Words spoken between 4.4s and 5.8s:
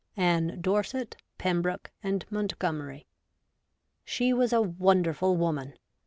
a wonderful woman.